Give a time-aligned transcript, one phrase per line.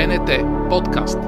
[0.00, 0.30] БНТ
[0.68, 1.18] подкаст.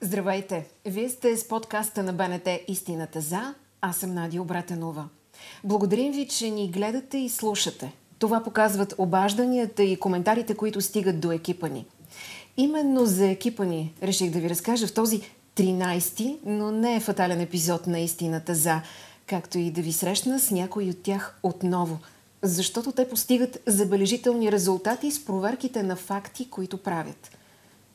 [0.00, 0.66] Здравейте!
[0.86, 3.54] Вие сте с подкаста на БНТ Истината за.
[3.80, 5.08] Аз съм Надя Обратенова.
[5.64, 7.92] Благодарим ви, че ни гледате и слушате.
[8.18, 11.86] Това показват обажданията и коментарите, които стигат до екипа ни.
[12.60, 15.20] Именно за екипа ни реших да ви разкажа в този
[15.56, 18.82] 13-ти, но не е фатален епизод на Истината за,
[19.26, 21.98] както и да ви срещна с някой от тях отново,
[22.42, 27.30] защото те постигат забележителни резултати с проверките на факти, които правят.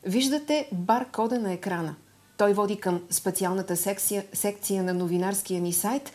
[0.04, 1.94] Виждате баркода на екрана.
[2.36, 6.12] Той води към специалната секция, секция на новинарския ни сайт,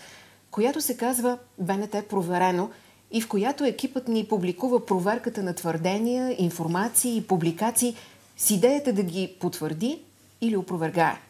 [0.52, 2.70] която се казва БНТ Проверено
[3.12, 7.96] и в която екипът ни публикува проверката на твърдения, информации и публикации
[8.40, 10.02] с идеята да ги потвърди
[10.42, 11.22] или опровергае.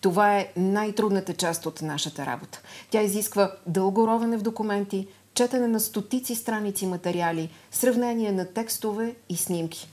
[0.00, 2.60] Това е най-трудната част от нашата работа.
[2.90, 9.36] Тя изисква дълго ровене в документи, четене на стотици страници материали, сравнение на текстове и
[9.36, 9.88] снимки.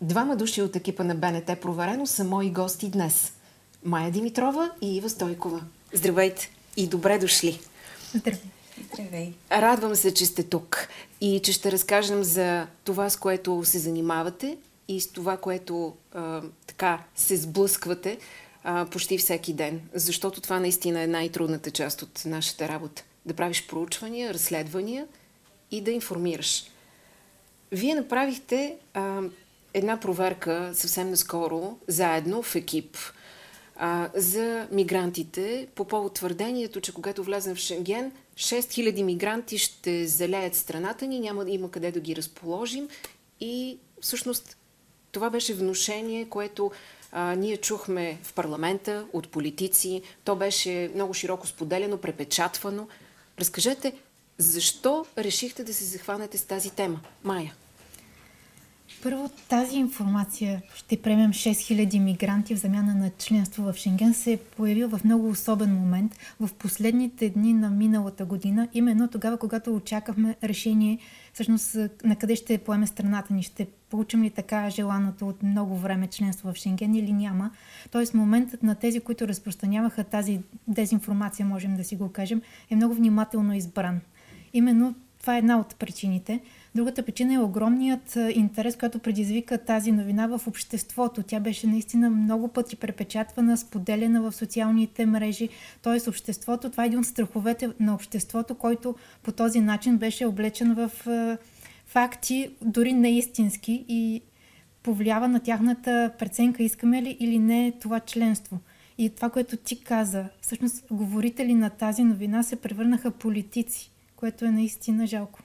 [0.00, 3.32] Двама души от екипа на БНТ Проверено са мои гости днес.
[3.84, 5.60] Майя Димитрова и Ива Стойкова.
[5.92, 7.60] Здравейте и добре дошли!
[8.14, 8.40] Здравей!
[8.92, 9.32] Здравей!
[9.52, 10.88] Радвам се, че сте тук
[11.20, 14.56] и че ще разкажем за това, с което се занимавате
[14.88, 18.18] и с това, което а, така се сблъсквате
[18.64, 19.80] а, почти всеки ден.
[19.94, 23.04] Защото това наистина е най-трудната част от нашата работа.
[23.26, 25.06] Да правиш проучвания, разследвания
[25.70, 26.64] и да информираш.
[27.72, 29.22] Вие направихте а,
[29.74, 32.96] една проверка съвсем наскоро, заедно в екип,
[33.76, 40.54] а, за мигрантите по повод твърдението, че когато влезем в Шенген, 6000 мигранти ще залеят
[40.54, 42.88] страната ни, няма да има къде да ги разположим
[43.40, 44.57] и всъщност
[45.18, 46.70] това беше внушение, което
[47.12, 50.02] а, ние чухме в парламента от политици.
[50.24, 52.88] То беше много широко споделено, препечатвано.
[53.40, 53.92] Разкажете,
[54.38, 57.00] защо решихте да се захванете с тази тема?
[57.24, 57.54] Майя.
[59.02, 64.36] Първо, тази информация, ще приемем 6000 мигранти в замяна на членство в Шенген, се е
[64.36, 70.36] появил в много особен момент в последните дни на миналата година, именно тогава, когато очакахме
[70.44, 70.98] решение
[71.32, 73.42] всъщност на къде ще поеме страната ни.
[73.42, 77.50] Ще получим ли така желаното от много време членство в Шенген или няма.
[77.90, 82.94] Тоест моментът на тези, които разпространяваха тази дезинформация, можем да си го кажем, е много
[82.94, 84.00] внимателно избран.
[84.52, 86.40] Именно това е една от причините.
[86.74, 91.22] Другата причина е огромният интерес, който предизвика тази новина в обществото.
[91.22, 95.48] Тя беше наистина много пъти препечатвана, споделена в социалните мрежи.
[95.82, 100.74] Тоест обществото, това е един от страховете на обществото, който по този начин беше облечен
[100.74, 100.90] в
[101.86, 104.22] факти, дори неистински и
[104.82, 108.58] повлиява на тяхната преценка, искаме ли или не това членство.
[108.98, 114.50] И това, което ти каза, всъщност говорители на тази новина се превърнаха политици, което е
[114.50, 115.40] наистина жалко.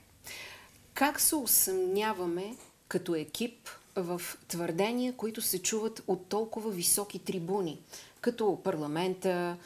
[0.94, 2.56] Как се усъмняваме
[2.88, 7.80] като екип в твърдения, които се чуват от толкова високи трибуни,
[8.22, 9.58] като парламента,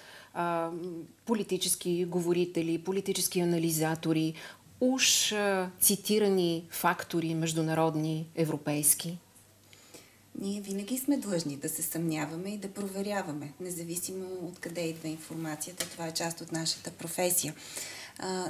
[1.25, 4.33] политически говорители, политически анализатори,
[4.81, 5.33] уж
[5.81, 9.17] цитирани фактори международни, европейски?
[10.41, 15.89] Ние винаги сме длъжни да се съмняваме и да проверяваме, независимо от къде идва информацията.
[15.89, 17.53] Това е част от нашата професия.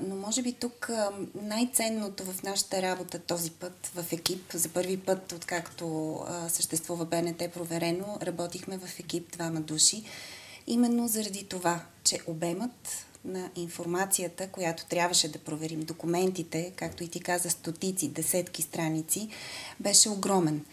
[0.01, 0.89] Но може би тук
[1.35, 6.17] най-ценното в нашата работа този път в екип, за първи път, откакто
[6.47, 10.03] съществува БНТ проверено, работихме в екип двама души,
[10.67, 17.19] именно заради това, че обемът на информацията, която трябваше да проверим, документите, както и ти
[17.19, 19.29] каза, стотици, десетки страници,
[19.79, 20.65] беше огромен.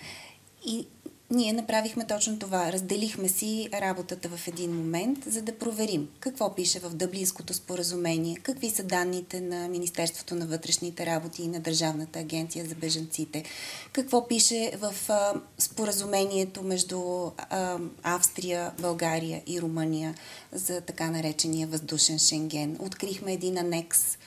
[0.66, 0.86] И
[1.34, 2.72] ние направихме точно това.
[2.72, 8.70] Разделихме си работата в един момент, за да проверим какво пише в Дъблинското споразумение, какви
[8.70, 13.44] са данните на Министерството на вътрешните работи и на Държавната агенция за бежанците,
[13.92, 20.14] какво пише в а, споразумението между а, Австрия, България и Румъния
[20.52, 22.76] за така наречения въздушен Шенген.
[22.80, 24.18] Открихме един анекс,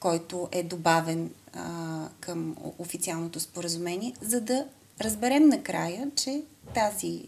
[0.00, 4.64] който е добавен а, към официалното споразумение, за да
[5.00, 6.42] разберем накрая, че
[6.74, 7.24] тази,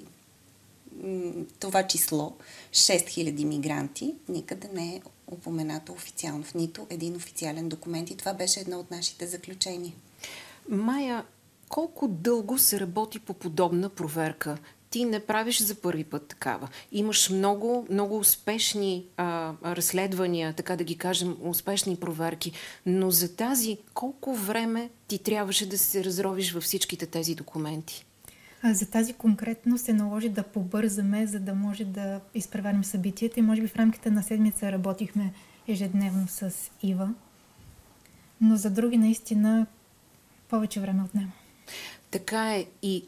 [1.60, 2.36] това число
[2.72, 8.60] 6000 мигранти никъде не е упоменато официално в нито един официален документ и това беше
[8.60, 9.92] едно от нашите заключения.
[10.68, 11.24] Майя,
[11.68, 14.58] колко дълго се работи по подобна проверка?
[14.90, 16.68] Ти не правиш за първи път такава.
[16.92, 22.52] Имаш много, много успешни а, разследвания, така да ги кажем, успешни проверки.
[22.86, 28.06] Но за тази колко време ти трябваше да се разровиш във всичките тези документи?
[28.62, 33.42] А за тази конкретно се наложи да побързаме, за да може да изпреварим събитията и
[33.42, 35.32] може би в рамките на седмица работихме
[35.68, 37.14] ежедневно с Ива.
[38.40, 39.66] Но за други наистина
[40.48, 41.32] повече време отнема.
[42.10, 43.04] Така е и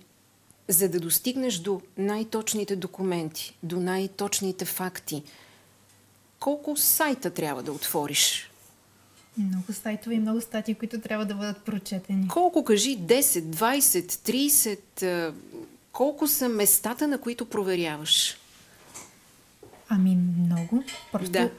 [0.73, 5.23] за да достигнеш до най-точните документи, до най-точните факти,
[6.41, 8.51] колко сайта трябва да отвориш?
[9.39, 12.29] Много сайтове и много статии, които трябва да бъдат прочетени.
[12.29, 12.99] Колко кажи?
[12.99, 15.33] 10, 20, 30?
[15.93, 18.37] Колко са местата, на които проверяваш?
[19.89, 20.85] Ами много.
[21.13, 21.51] Просто да.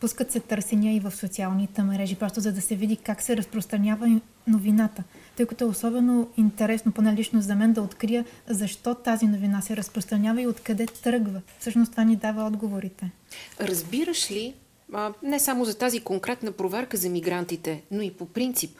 [0.00, 4.20] Пускат се търсения и в социалните мрежи, просто за да се види как се разпространява
[4.46, 5.02] новината.
[5.36, 9.76] Тъй като е особено интересно, поне лично за мен, да открия защо тази новина се
[9.76, 11.40] разпространява и откъде тръгва.
[11.58, 13.10] Всъщност това ни дава отговорите.
[13.60, 14.54] Разбираш ли,
[15.22, 18.78] не само за тази конкретна проверка за мигрантите, но и по принцип,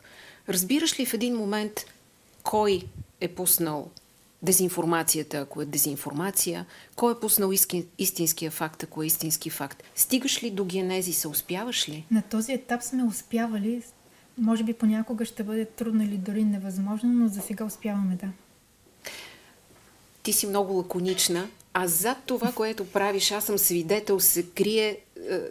[0.48, 1.72] разбираш ли в един момент
[2.42, 2.82] кой
[3.20, 3.90] е пуснал
[4.46, 6.66] дезинформацията, ако е дезинформация,
[6.96, 7.52] кой е пуснал
[7.98, 9.82] истинския факт, ако е истински факт.
[9.94, 12.04] Стигаш ли до генезиса, успяваш ли?
[12.10, 13.82] На този етап сме успявали.
[14.38, 18.28] Може би понякога ще бъде трудно или дори невъзможно, но за сега успяваме, да.
[20.22, 24.98] Ти си много лаконична, а зад това, което правиш, аз съм свидетел, се крие е,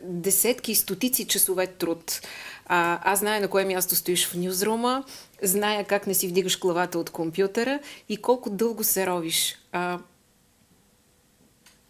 [0.04, 2.22] десетки, стотици часове труд.
[2.66, 5.04] А, аз зная на кое място стоиш в нюзрума,
[5.42, 7.80] зная как не си вдигаш главата от компютъра
[8.10, 9.58] и колко дълго се ровиш.
[9.72, 10.00] А,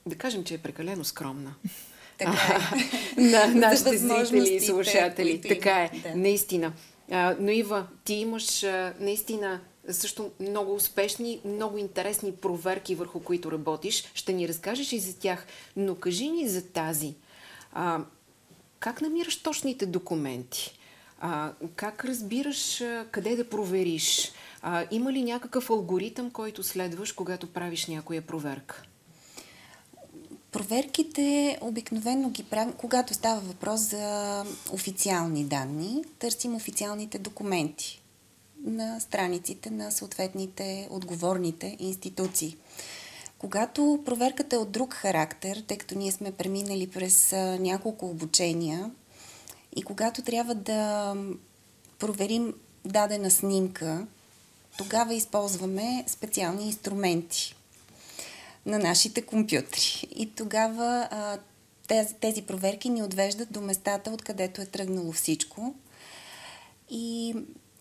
[0.05, 1.53] да кажем, че е прекалено скромна.
[2.17, 2.59] Така
[3.17, 3.21] е.
[3.21, 5.41] на нашите зрители и слушатели.
[5.41, 6.15] Така е, да.
[6.15, 6.73] наистина.
[7.11, 13.51] А, но Ива, ти имаш а, наистина също много успешни, много интересни проверки, върху които
[13.51, 14.03] работиш.
[14.13, 15.45] Ще ни разкажеш и за тях.
[15.75, 17.13] Но кажи ни за тази.
[17.73, 17.99] А,
[18.85, 20.77] как намираш точните документи?
[21.19, 24.31] А, как разбираш а, къде да провериш?
[24.61, 28.83] А, има ли някакъв алгоритъм, който следваш, когато правиш някоя проверка?
[30.51, 38.01] Проверките обикновено ги правим, когато става въпрос за официални данни, търсим официалните документи
[38.65, 42.57] на страниците на съответните отговорните институции.
[43.37, 48.91] Когато проверката е от друг характер, тъй като ние сме преминали през няколко обучения
[49.75, 51.13] и когато трябва да
[51.99, 52.53] проверим
[52.85, 54.07] дадена снимка,
[54.77, 57.55] тогава използваме специални инструменти
[58.65, 60.07] на нашите компютри.
[60.15, 61.09] И тогава
[61.87, 65.75] тези, тези проверки ни отвеждат до местата, откъдето е тръгнало всичко.
[66.89, 67.35] И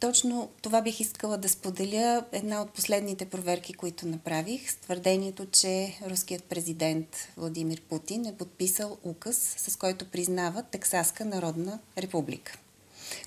[0.04, 5.98] точно това бих искала да споделя една от последните проверки, които направих, с твърдението, че
[6.06, 12.58] руският президент Владимир Путин е подписал указ, с който признава Тексаска народна република.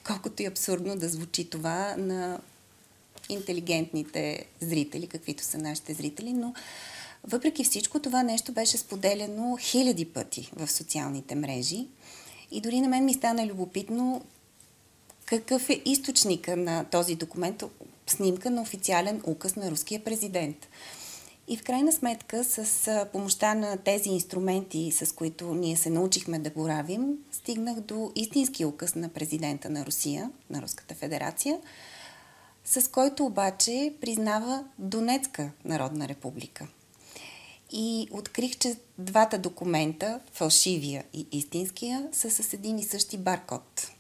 [0.07, 2.39] Колкото и абсурдно да звучи това на
[3.29, 6.53] интелигентните зрители, каквито са нашите зрители, но
[7.23, 11.87] въпреки всичко това нещо беше споделено хиляди пъти в социалните мрежи.
[12.51, 14.25] И дори на мен ми стана любопитно
[15.27, 17.63] какъв е източника на този документ,
[18.07, 20.67] снимка на официален указ на руския президент.
[21.47, 26.49] И в крайна сметка, с помощта на тези инструменти, с които ние се научихме да
[26.49, 31.59] боравим, стигнах до истински указ на президента на Русия, на Руската федерация,
[32.65, 36.67] с който обаче признава Донецка народна република.
[37.71, 43.91] И открих, че двата документа, фалшивия и истинския, са с един и същи баркод.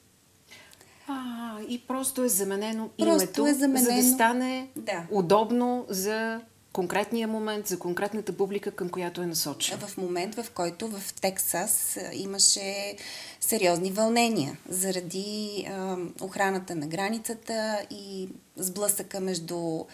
[1.07, 3.85] А, и просто е заменено просто името, е заменено...
[3.85, 5.05] за да стане да.
[5.11, 6.41] удобно за
[6.73, 9.87] конкретния момент, за конкретната публика, към която е насочена.
[9.87, 12.95] В момент, в който в Тексас имаше
[13.39, 19.85] сериозни вълнения заради а, охраната на границата и сблъсъка между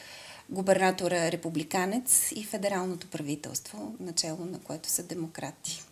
[0.50, 5.84] губернатора републиканец и федералното правителство, начало на което са демократи.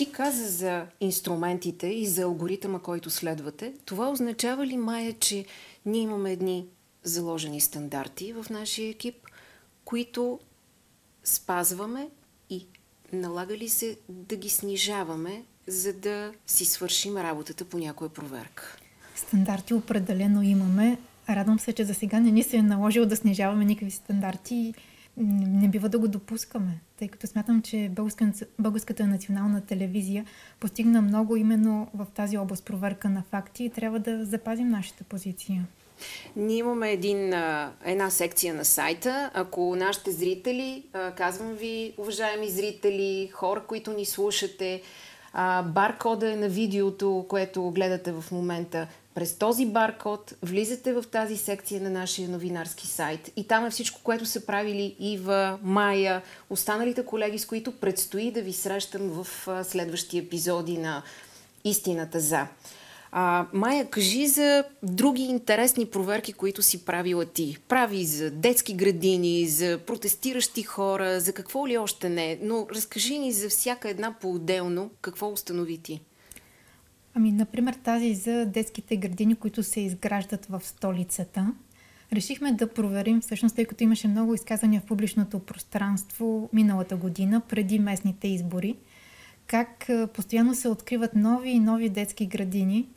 [0.00, 3.72] Ти каза за инструментите и за алгоритъма, който следвате.
[3.84, 5.44] Това означава ли, Майя, че
[5.86, 6.66] ние имаме едни
[7.02, 9.14] заложени стандарти в нашия екип,
[9.84, 10.40] които
[11.24, 12.08] спазваме
[12.50, 12.66] и
[13.12, 18.76] налага ли се да ги снижаваме, за да си свършим работата по някоя проверка?
[19.16, 20.98] Стандарти определено имаме.
[21.28, 24.74] Радвам се, че за сега не ни се е наложило да снижаваме никакви стандарти
[25.16, 30.24] не бива да го допускаме, тъй като смятам, че Българската, Българската национална телевизия
[30.60, 35.66] постигна много именно в тази област проверка на факти и трябва да запазим нашата позиция.
[36.36, 37.34] Ние имаме един,
[37.84, 39.30] една секция на сайта.
[39.34, 40.84] Ако нашите зрители,
[41.16, 44.82] казвам ви, уважаеми зрители, хора, които ни слушате,
[45.64, 48.86] баркода е на видеото, което гледате в момента.
[49.14, 54.00] През този баркод влизате в тази секция на нашия новинарски сайт и там е всичко,
[54.02, 59.26] което са правили Ива, Майя, останалите колеги, с които предстои да ви срещам в
[59.64, 61.02] следващи епизоди на
[61.64, 62.46] Истината за.
[63.12, 67.58] А, Майя, кажи за други интересни проверки, които си правила ти.
[67.68, 72.38] Прави за детски градини, за протестиращи хора, за какво ли още не.
[72.42, 76.00] Но разкажи ни за всяка една по-отделно, какво установи ти.
[77.14, 81.54] Ами, например, тази за детските градини, които се изграждат в столицата.
[82.12, 87.78] Решихме да проверим, всъщност, тъй като имаше много изказания в публичното пространство миналата година, преди
[87.78, 88.76] местните избори,
[89.46, 92.88] как постоянно се откриват нови и нови детски градини,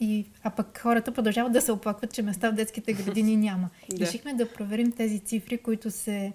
[0.00, 3.68] и, а пък хората продължават да се оплакват, че места в детските градини няма.
[4.00, 6.32] Решихме да проверим тези цифри, които се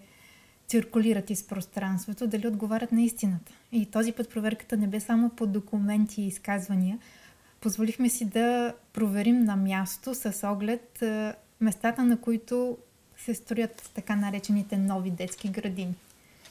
[0.70, 3.54] циркулират из пространството, дали отговарят на истината.
[3.72, 7.00] И този път проверката не бе само по документи и изказвания.
[7.62, 11.04] Позволихме си да проверим на място с оглед
[11.62, 12.78] местата, на които
[13.18, 15.96] се строят така наречените нови детски градини.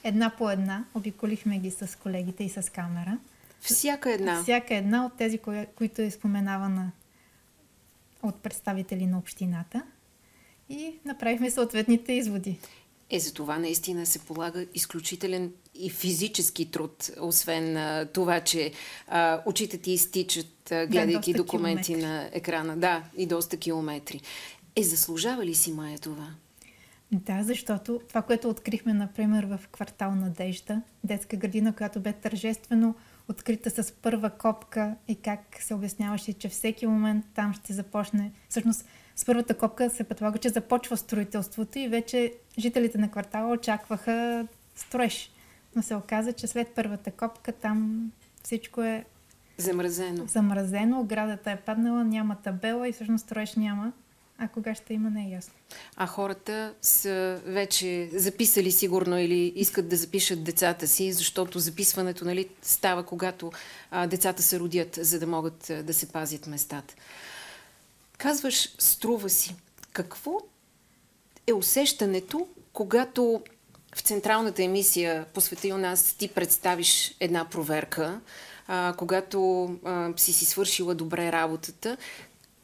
[0.05, 3.19] Една по една обиколихме ги с колегите и с камера.
[3.61, 4.43] Всяка една?
[4.43, 5.39] Всяка една от тези,
[5.77, 6.93] които е споменавана
[8.23, 9.83] от представители на общината
[10.69, 12.59] и направихме съответните изводи.
[13.11, 18.73] Е, за това наистина се полага изключителен и физически труд, освен а, това, че
[19.09, 22.09] а, очите ти изтичат, а, гледайки да, документи километри.
[22.09, 22.77] на екрана.
[22.77, 24.21] Да, и доста километри.
[24.77, 26.35] Е, заслужава ли си, Майя, това?
[27.13, 32.95] Да, защото това, което открихме, например, в квартал Надежда, детска градина, която бе тържествено
[33.29, 38.33] открита с първа копка и как се обясняваше, че всеки момент там ще започне.
[38.49, 38.85] Всъщност,
[39.19, 44.47] с първата копка се предполага, че започва строителството и вече жителите на квартала очакваха
[44.77, 45.31] строеж.
[45.77, 48.11] Но се оказа, че след първата копка там
[48.43, 49.05] всичко е
[49.57, 50.27] замразено.
[50.27, 53.93] Замразено, оградата е паднала, няма табела и всъщност строеж няма.
[54.39, 55.55] А кога ще има, не е ясно.
[55.97, 62.49] А хората са вече записали сигурно или искат да запишат децата си, защото записването нали,
[62.63, 63.53] става когато
[63.91, 66.95] а, децата се родят, за да могат а, да се пазят местата.
[68.19, 69.55] Казваш, струва си.
[69.93, 70.41] Какво
[71.47, 73.43] е усещането, когато
[73.95, 78.21] в централната емисия Посвети у нас ти представиш една проверка,
[78.67, 81.97] а, когато а, си си свършила добре работата,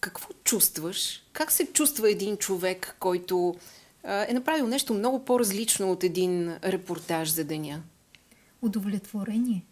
[0.01, 1.23] какво чувстваш?
[1.33, 3.55] Как се чувства един човек, който
[4.05, 7.83] а, е направил нещо много по-различно от един репортаж за деня?
[8.63, 9.65] Удовлетворение.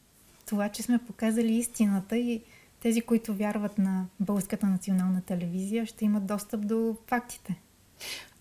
[0.46, 2.42] Това, че сме показали истината и
[2.82, 7.54] тези, които вярват на Българската национална телевизия, ще имат достъп до фактите.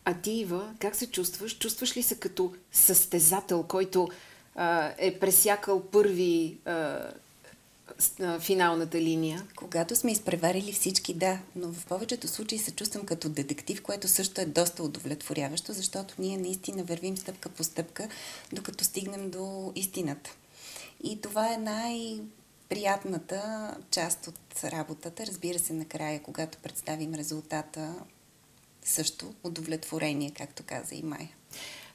[0.06, 1.58] А ти, Ива, как се чувстваш?
[1.58, 4.08] Чувстваш ли се като състезател, който
[4.56, 7.00] а, е пресякал първи а,
[8.40, 9.48] финалната линия?
[9.56, 14.42] Когато сме изпреварили всички, да, но в повечето случаи се чувствам като детектив, което също
[14.42, 18.08] е доста удовлетворяващо, защото ние наистина вървим стъпка по стъпка,
[18.54, 20.36] докато стигнем до истината.
[21.04, 22.20] И това е най-
[22.72, 25.26] приятната част от работата.
[25.26, 27.96] Разбира се, накрая, когато представим резултата,
[28.84, 31.30] също удовлетворение, както каза и Майя.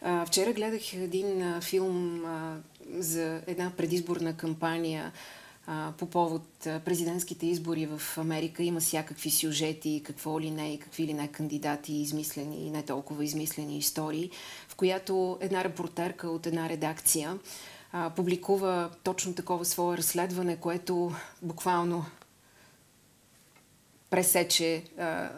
[0.01, 2.57] А, вчера гледах един а, филм а,
[2.99, 5.13] за една предизборна кампания
[5.99, 8.63] по повод президентските избори в Америка.
[8.63, 13.25] Има всякакви сюжети, какво ли не и какви ли не кандидати, измислени и не толкова
[13.25, 14.31] измислени истории,
[14.69, 17.39] в която една репортерка от една редакция
[17.99, 21.13] а, публикува точно такова свое разследване, което
[21.43, 22.05] буквално
[24.11, 25.31] пресече а,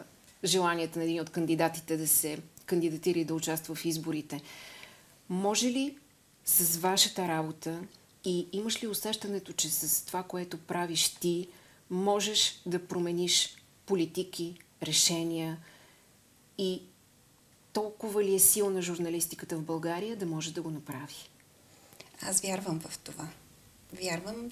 [0.43, 4.41] желанията на един от кандидатите да се кандидатира и да участва в изборите.
[5.29, 5.97] Може ли
[6.45, 7.79] с вашата работа
[8.25, 11.47] и имаш ли усещането, че с това, което правиш ти,
[11.89, 15.57] можеш да промениш политики, решения
[16.57, 16.81] и
[17.73, 21.29] толкова ли е силна журналистиката в България да може да го направи?
[22.21, 23.27] Аз вярвам в това.
[23.93, 24.51] Вярвам,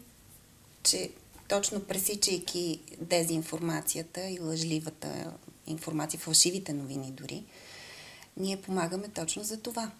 [0.83, 1.11] че
[1.47, 5.33] точно пресичайки дезинформацията и лъжливата
[5.67, 7.43] информация, фалшивите новини дори,
[8.37, 9.91] ние помагаме точно за това.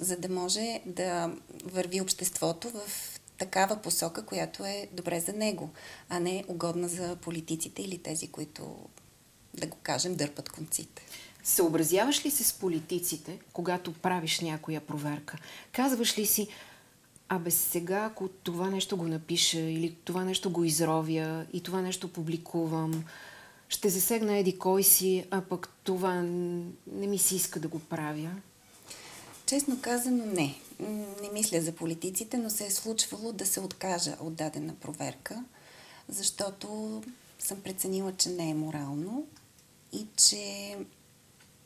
[0.00, 2.80] За да може да върви обществото в
[3.38, 5.70] такава посока, която е добре за него,
[6.08, 8.76] а не угодна за политиците или тези, които,
[9.54, 11.02] да го кажем, дърпат конците.
[11.44, 15.38] Съобразяваш ли се с политиците, когато правиш някоя проверка?
[15.72, 16.48] Казваш ли си,
[17.28, 22.12] Абе сега, ако това нещо го напиша или това нещо го изровя и това нещо
[22.12, 23.04] публикувам,
[23.68, 26.22] ще засегна еди кой си, а пък това
[26.86, 28.30] не ми се иска да го правя?
[29.46, 30.54] Честно казано, не.
[31.22, 35.44] Не мисля за политиците, но се е случвало да се откажа от дадена проверка,
[36.08, 37.02] защото
[37.38, 39.26] съм преценила, че не е морално
[39.92, 40.76] и че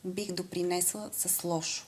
[0.05, 1.85] бих допринесла с лошо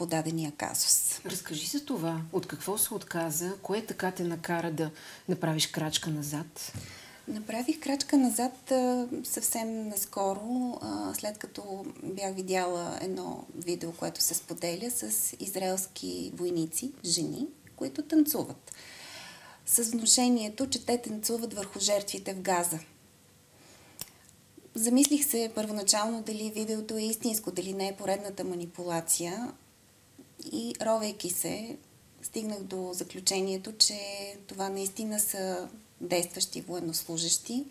[0.00, 1.20] подадения казус.
[1.26, 2.20] Разкажи за това.
[2.32, 3.54] От какво се отказа?
[3.62, 4.90] Кое така те накара да
[5.28, 6.72] направиш крачка назад?
[7.28, 8.72] Направих крачка назад
[9.24, 10.80] съвсем наскоро,
[11.18, 18.72] след като бях видяла едно видео, което се споделя с израелски войници, жени, които танцуват.
[19.66, 22.78] С внушението, че те танцуват върху жертвите в Газа.
[24.74, 29.52] Замислих се първоначално дали видеото е истинско, дали не е поредната манипулация.
[30.52, 31.76] И ровейки се,
[32.22, 33.98] стигнах до заключението, че
[34.46, 35.68] това наистина са
[36.00, 37.64] действащи военнослужащи,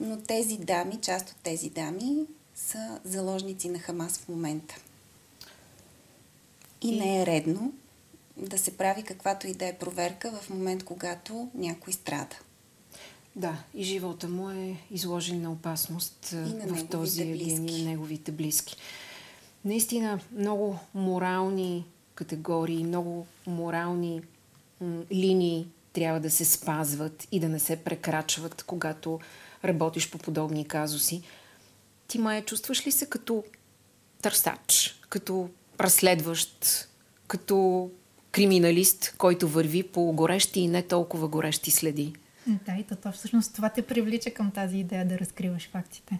[0.00, 2.16] но тези дами, част от тези дами,
[2.54, 4.74] са заложници на Хамас в момента.
[6.82, 7.72] И, и не е редно
[8.36, 12.36] да се прави каквато и да е проверка в момент, когато някой страда.
[13.36, 16.26] Да, и живота му е изложен на опасност
[16.66, 18.76] в този и на неговите близки.
[19.64, 24.22] Наистина много морални категории, много морални
[24.80, 29.20] м- линии трябва да се спазват и да не се прекрачват, когато
[29.64, 31.22] работиш по подобни казуси.
[32.08, 33.44] Ти, Майя, чувстваш ли се като
[34.22, 35.50] търсач, като
[35.80, 36.88] разследващ,
[37.26, 37.90] като
[38.32, 42.12] криминалист, който върви по горещи и не толкова горещи следи?
[42.46, 46.18] Да, и то всъщност това те привлича към тази идея да разкриваш фактите.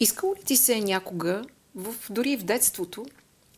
[0.00, 1.42] Искало ли ти се някога,
[1.74, 3.06] в, дори в детството,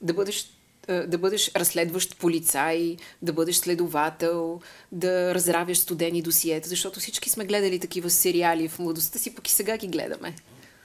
[0.00, 0.50] да бъдеш
[0.88, 4.60] е, да бъдеш разследващ полицай, да бъдеш следовател,
[4.92, 9.50] да разравяш студени досиета, защото всички сме гледали такива сериали в младостта си, пък и
[9.50, 10.34] сега ги гледаме.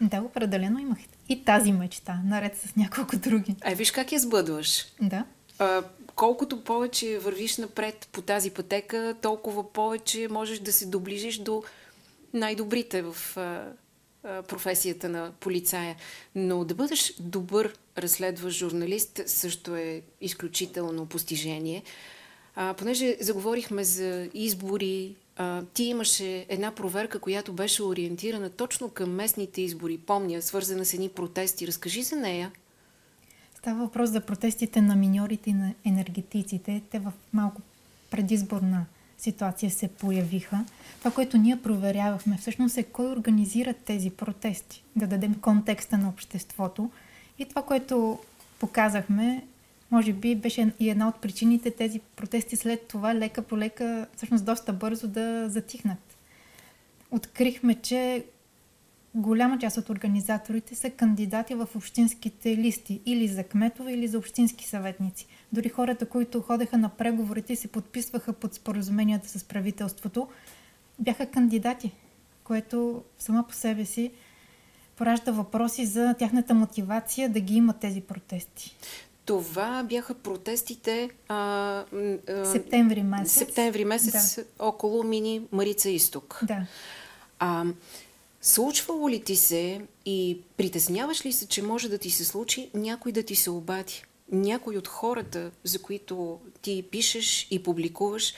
[0.02, 0.98] Да, определено имах
[1.30, 3.56] и тази мечта, наред с няколко други.
[3.62, 4.86] Ай, виж как я сбъдваш.
[5.02, 5.26] Да.
[5.60, 5.84] А,
[6.16, 11.64] колкото повече вървиш напред по тази пътека, толкова повече можеш да се доближиш до
[12.34, 13.38] най-добрите в
[14.48, 15.96] професията на полицая.
[16.36, 21.84] Но да бъдеш добър разследващ журналист също е изключително постижение.
[22.56, 29.12] А, понеже заговорихме за избори, а, ти имаше една проверка, която беше ориентирана точно към
[29.12, 29.98] местните избори.
[29.98, 31.68] Помня, свързана с едни протести.
[31.68, 32.52] Разкажи за нея.
[33.58, 36.82] Става въпрос за протестите на миньорите и на енергетиците.
[36.92, 37.62] Те в малко
[38.12, 38.86] предизборна
[39.18, 40.66] ситуация се появиха.
[41.00, 44.84] Това, което ние проверявахме всъщност е кой организира тези протести.
[44.96, 46.92] Да дадем контекста на обществото.
[47.40, 48.20] И това, което
[48.60, 49.44] показахме,
[49.92, 54.46] може би беше и една от причините тези протести след това лека по лека, всъщност
[54.46, 56.18] доста бързо да затихнат.
[57.12, 58.26] Открихме, че
[59.16, 64.68] голяма част от организаторите са кандидати в общинските листи или за кметове, или за общински
[64.68, 65.28] съветници.
[65.54, 70.28] Дори хората, които ходеха на преговорите и се подписваха под споразуменията с правителството,
[71.00, 71.92] бяха кандидати,
[72.44, 74.12] което сама по себе си
[74.96, 78.76] поражда въпроси за тяхната мотивация да ги имат тези протести.
[79.26, 81.36] Това бяха протестите а,
[82.30, 83.34] а, септември месец.
[83.34, 84.66] Септември месец да.
[84.66, 86.40] около мини Марица Изток.
[86.44, 86.66] Да.
[87.40, 87.66] А,
[88.48, 93.12] случвало ли ти се и притесняваш ли се, че може да ти се случи някой
[93.12, 94.04] да ти се обади?
[94.32, 98.34] Някой от хората, за които ти пишеш и публикуваш,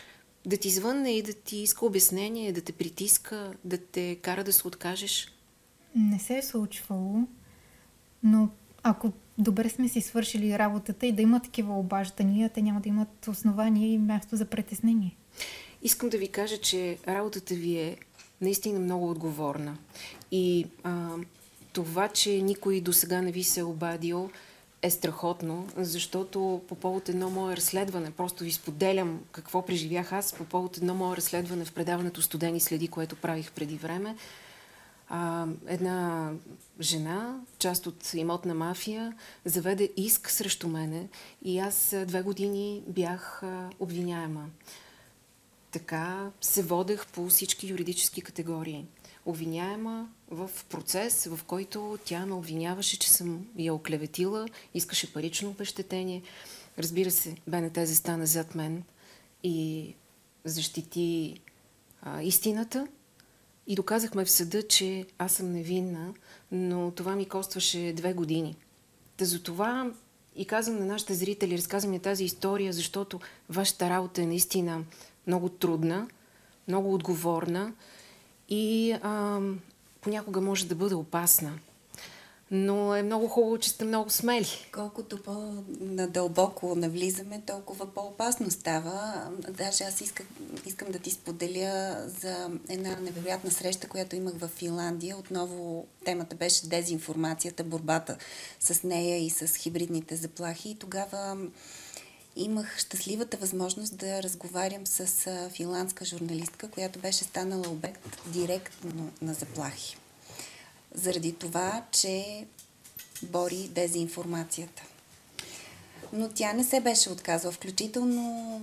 [0.46, 4.54] да ти звънне и да ти иска обяснение, да те притиска, да те кара да
[4.54, 5.34] се откажеш?
[5.96, 7.28] Не се е случвало,
[8.24, 8.50] но
[8.84, 13.28] ако добре сме си свършили работата и да има такива обаждания, те няма да имат
[13.28, 15.16] основания и място за притеснение.
[15.82, 17.98] Искам да ви кажа, че работата ви е
[18.42, 19.78] наистина много отговорна.
[20.32, 21.10] И а,
[21.74, 24.30] това, че никой до сега не ви се е обадил,
[24.82, 30.46] е страхотно, защото по повод едно мое разследване, просто ви споделям какво преживях аз по
[30.46, 34.16] повод едно мое разследване в предаването Студени следи, което правих преди време,
[35.10, 36.32] а, една
[36.82, 39.14] жена, част от имотна мафия,
[39.46, 41.08] заведе иск срещу мене
[41.46, 44.46] и аз две години бях а, обвиняема.
[45.72, 48.86] Така се водех по всички юридически категории.
[49.26, 56.22] Обвиняема в процес, в който тя ме обвиняваше, че съм я оклеветила, искаше парично обещетение.
[56.78, 58.84] Разбира се, БНТ застана зад мен
[59.44, 59.96] и
[60.46, 61.40] защити
[62.02, 62.88] а, истината–
[63.70, 66.14] и доказахме в съда, че аз съм невинна,
[66.52, 68.56] но това ми костваше две години.
[69.18, 69.40] Та за
[70.36, 74.84] и казвам на нашите зрители, разказвам я тази история, защото вашата работа е наистина
[75.28, 76.08] много трудна,
[76.68, 77.74] много отговорна
[78.50, 79.40] и а,
[80.02, 81.60] понякога може да бъде опасна.
[82.52, 84.48] но е много хубаво, че сте много смели.
[84.72, 89.28] Колкото по-надълбоко навлизаме, толкова по-опасно става.
[89.50, 90.26] Даже аз искам,
[90.66, 95.18] искам да ти споделя за една невероятна среща, която имах в Финландия.
[95.18, 98.18] Отново темата беше дезинформацията, борбата
[98.60, 100.70] с нея и с хибридните заплахи.
[100.70, 101.38] И тогава
[102.44, 109.98] имах щастливата възможност да разговарям с финландска журналистка, която беше станала обект директно на заплахи
[110.94, 112.46] заради това, че
[113.24, 114.84] бори дезинформацията.
[116.14, 118.62] Но тя не се беше отказала, включително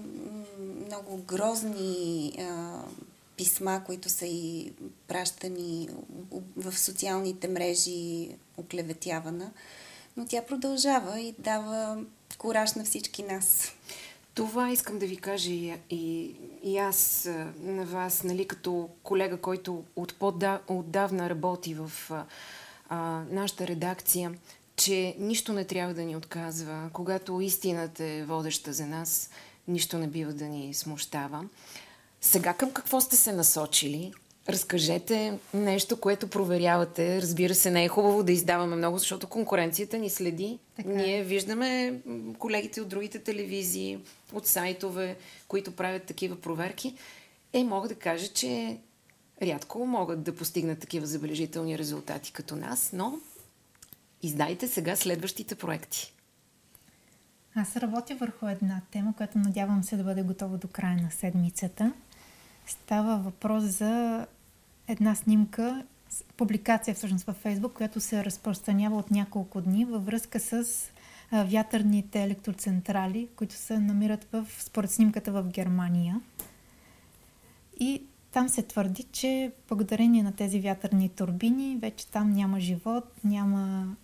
[0.86, 2.80] много грозни а,
[3.36, 4.72] писма, които са и
[5.08, 5.88] пращани
[6.56, 9.50] в социалните мрежи, оклеветявана.
[10.16, 12.04] Но тя продължава и дава
[12.38, 13.72] кораж на всички нас.
[14.34, 17.28] Това искам да ви кажа и, и, и аз
[17.60, 20.14] на вас, нали, като колега, който от
[20.68, 21.92] отдавна работи в
[22.88, 24.34] а, нашата редакция,
[24.76, 26.90] че нищо не трябва да ни отказва.
[26.92, 29.30] Когато истината е водеща за нас,
[29.68, 31.44] нищо не бива да ни смущава.
[32.20, 34.12] Сега към какво сте се насочили?
[34.48, 37.22] Разкажете нещо, което проверявате.
[37.22, 40.58] Разбира се, не е хубаво да издаваме много, защото конкуренцията ни следи.
[40.76, 40.90] Така.
[40.90, 40.92] Е.
[40.92, 42.00] Ние виждаме
[42.38, 43.98] колегите от другите телевизии,
[44.32, 45.16] от сайтове,
[45.48, 46.94] които правят такива проверки.
[47.52, 48.78] Е, мога да кажа, че
[49.42, 53.18] рядко могат да постигнат такива забележителни резултати като нас, но
[54.22, 56.12] издайте сега следващите проекти.
[57.54, 61.92] Аз работя върху една тема, която надявам се да бъде готова до края на седмицата.
[62.66, 64.26] Става въпрос за
[64.88, 65.84] една снимка,
[66.36, 70.64] публикация всъщност във Фейсбук, която се разпространява от няколко дни във връзка с
[71.32, 76.20] вятърните електроцентрали, които се намират в, според снимката в Германия.
[77.80, 83.96] И там се твърди, че благодарение на тези вятърни турбини вече там няма живот, няма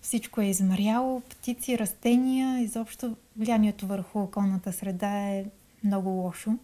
[0.00, 5.44] всичко е измаряло, птици, растения, изобщо влиянието върху околната среда е
[5.84, 6.58] много лошо.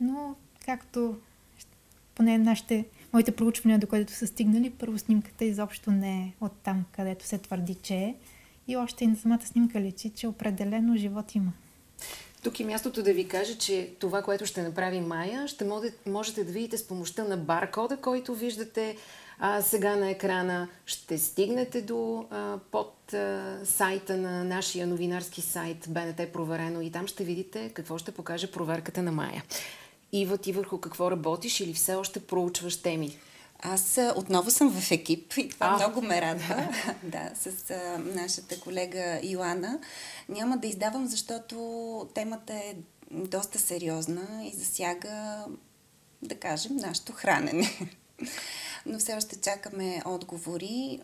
[0.00, 1.16] Но както
[2.14, 6.84] поне нашите, моите проучвания, до които са стигнали, първо снимката изобщо не е от там,
[6.96, 8.14] където се твърди, че е.
[8.68, 11.52] И още и на самата снимка лечи, че определено живот има.
[12.42, 15.66] Тук е мястото да ви кажа, че това, което ще направи Майя, ще
[16.06, 18.96] можете да видите с помощта на баркода, който виждате
[19.38, 20.68] а, сега на екрана.
[20.86, 27.06] Ще стигнете до а, под а, сайта на нашия новинарски сайт БНТ Проверено и там
[27.06, 29.42] ще видите какво ще покаже проверката на Майя.
[30.16, 33.18] Ива, ти върху какво работиш или все още проучваш теми?
[33.58, 36.68] Аз отново съм в екип и това а, много ме радва.
[37.02, 39.78] да, с а, нашата колега Йоана.
[40.28, 41.56] Няма да издавам, защото
[42.14, 42.74] темата е
[43.10, 45.44] доста сериозна и засяга,
[46.22, 47.70] да кажем, нашето хранене.
[48.86, 51.00] Но все още чакаме отговори,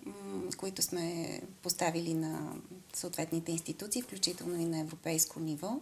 [0.56, 2.52] които сме поставили на
[2.94, 5.80] съответните институции, включително и на европейско ниво.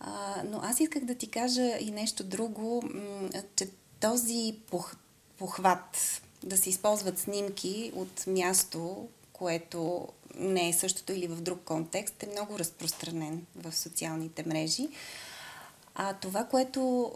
[0.00, 2.82] А, но аз исках да ти кажа и нещо друго,
[3.56, 3.68] че
[4.00, 4.96] този пох,
[5.38, 12.22] похват да се използват снимки от място, което не е същото или в друг контекст,
[12.22, 14.88] е много разпространен в социалните мрежи.
[15.94, 17.12] А това, което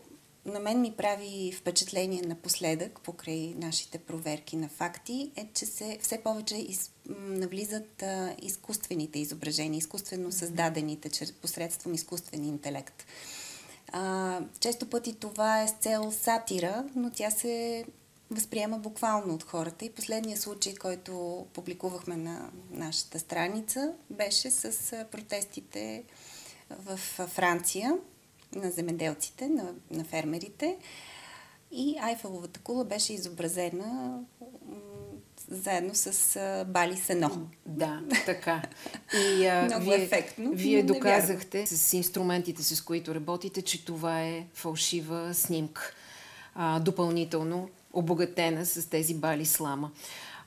[0.46, 6.22] на мен ми прави впечатление напоследък, покрай нашите проверки на факти, е, че се все
[6.22, 13.04] повече из, навлизат а, изкуствените изображения, изкуствено създадените чрез посредством изкуствен интелект.
[13.92, 17.84] А, често пъти това е с цел сатира, но тя се
[18.30, 19.84] възприема буквално от хората.
[19.84, 26.04] И последният случай, който публикувахме на нашата страница, беше с протестите
[26.70, 27.96] в Франция
[28.54, 30.76] на земеделците, на, на фермерите.
[31.72, 34.20] И Айфеловата кула беше изобразена
[35.48, 37.48] заедно с а, Бали Сено.
[37.66, 38.62] Да, така.
[39.14, 40.50] И а, Много вие, ефектно.
[40.54, 45.94] Вие доказахте с инструментите, с които работите, че това е фалшива снимка.
[46.54, 49.90] А, допълнително обогатена с тези бали слама.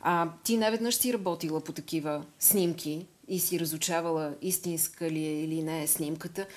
[0.02, 5.64] А, ти неведнъж си работила по такива снимки и си разучавала истинска ли е или
[5.64, 6.48] не е снимката.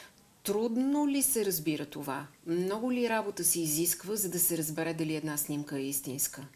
[0.49, 2.27] Трудно ли се разбира това?
[2.47, 6.47] Много ли работа се изисква, за да се разбере дали една снимка е истинска?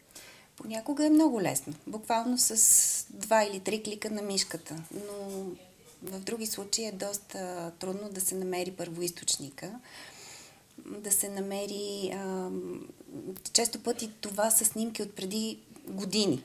[0.55, 1.73] Понякога е много лесно.
[1.87, 4.75] Буквално с два или три клика на мишката.
[4.93, 5.45] Но
[6.03, 9.79] в други случаи е доста трудно да се намери първоисточника.
[10.85, 12.11] Да се намери...
[12.13, 12.49] А,
[13.53, 16.43] често пъти това са снимки от преди години.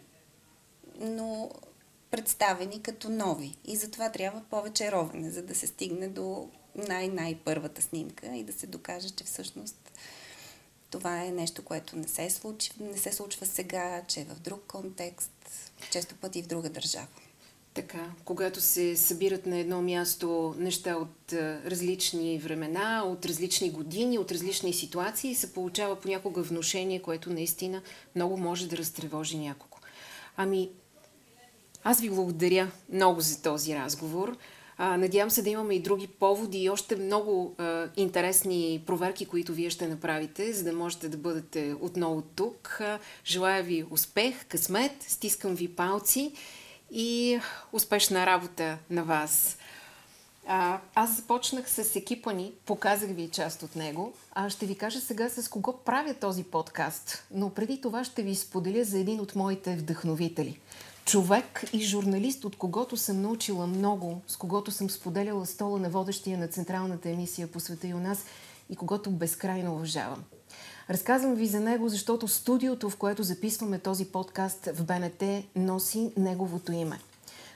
[1.01, 1.51] Но
[2.11, 3.57] представени като нови.
[3.65, 8.67] И затова трябва повече ровене, за да се стигне до най-най-първата снимка и да се
[8.67, 9.93] докаже, че всъщност
[10.91, 14.63] това е нещо, което не се, случи, не се случва сега, че е в друг
[14.67, 15.33] контекст,
[15.91, 17.07] често пъти в друга държава.
[17.75, 21.33] Така, когато се събират на едно място неща от
[21.65, 27.83] различни времена, от различни години, от различни ситуации, се получава понякога вношение, което наистина
[28.15, 29.77] много може да разтревожи някого.
[30.37, 30.71] Ами,
[31.85, 34.37] аз ви благодаря много за този разговор.
[34.79, 39.71] Надявам се да имаме и други поводи и още много а, интересни проверки, които вие
[39.71, 42.81] ще направите, за да можете да бъдете отново тук.
[43.27, 46.33] Желая ви успех, късмет, стискам ви палци
[46.91, 47.41] и
[47.73, 49.59] успешна работа на вас.
[50.47, 55.01] А, аз започнах с екипа ни, показах ви част от него, а ще ви кажа
[55.01, 57.27] сега с кого правя този подкаст.
[57.31, 60.61] Но преди това ще ви споделя за един от моите вдъхновители.
[61.09, 66.39] Човек и журналист, от когото съм научила много, с когото съм споделяла стола на водещия
[66.39, 68.25] на централната емисия по света и у нас
[68.71, 70.25] и когото безкрайно уважавам.
[70.91, 76.73] Разказвам ви за него, защото студиото, в което записваме този подкаст в БНТ, носи неговото
[76.73, 77.01] име.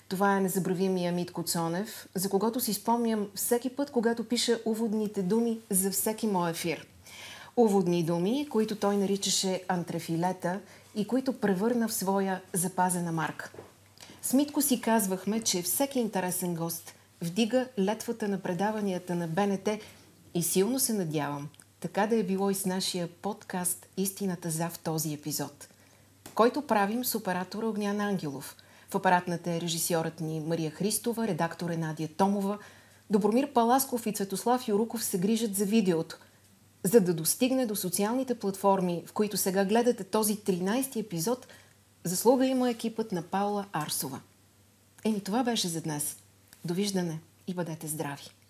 [0.08, 5.60] Това е незабравимия Митко Цонев, за когото си спомням всеки път, когато пиша уводните думи
[5.70, 6.86] за всеки мой ефир.
[7.56, 10.60] Уводни думи, които той наричаше антрефилета
[10.94, 13.52] и които превърна в своя запазена марка.
[14.22, 19.68] С Митко си казвахме, че всеки интересен гост вдига летвата на предаванията на БНТ
[20.34, 21.48] и силно се надявам,
[21.80, 25.68] така да е било и с нашия подкаст Истината за в този епизод,
[26.34, 28.56] който правим с оператора Огнян Ангелов.
[28.90, 32.58] В апаратната е режисьорът ни Мария Христова, редактор е Надия Томова,
[33.10, 36.18] Добромир Паласков и Цветослав Юруков се грижат за видеото,
[36.85, 41.47] за да достигне до социалните платформи, в които сега гледате този 13-ти епизод,
[42.05, 44.21] заслуга има екипът на Паула Арсова.
[45.05, 46.16] Еми това беше за днес.
[46.64, 48.41] Довиждане и бъдете здрави!